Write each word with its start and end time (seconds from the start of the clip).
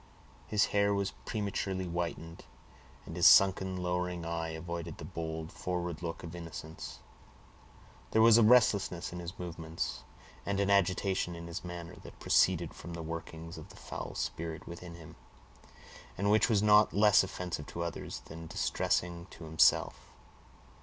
His 0.47 0.65
hair 0.73 0.95
was 0.95 1.11
prematurely 1.25 1.85
whitened, 1.85 2.45
and 3.05 3.15
his 3.15 3.27
sunken, 3.27 3.77
lowering 3.83 4.25
eye 4.25 4.47
avoided 4.49 4.97
the 4.97 5.05
bold, 5.05 5.51
forward 5.51 6.01
look 6.01 6.23
of 6.23 6.35
innocence. 6.35 7.01
There 8.09 8.21
was 8.23 8.39
a 8.39 8.43
restlessness 8.43 9.13
in 9.13 9.19
his 9.19 9.37
movements, 9.37 10.01
and 10.43 10.59
an 10.59 10.71
agitation 10.71 11.35
in 11.35 11.45
his 11.45 11.63
manner, 11.63 11.97
that 12.01 12.19
proceeded 12.19 12.73
from 12.73 12.95
the 12.95 13.03
workings 13.03 13.59
of 13.59 13.69
the 13.69 13.75
foul 13.77 14.15
spirit 14.15 14.65
within 14.67 14.95
him, 14.95 15.17
and 16.17 16.31
which 16.31 16.49
was 16.49 16.63
not 16.63 16.93
less 16.95 17.23
offensive 17.23 17.67
to 17.67 17.83
others 17.83 18.21
than 18.25 18.47
distressing 18.47 19.27
to 19.29 19.43
himself. 19.43 20.09